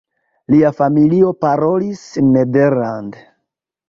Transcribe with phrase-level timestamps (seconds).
[0.51, 2.01] Lia familio parolis
[2.31, 3.23] nederlande.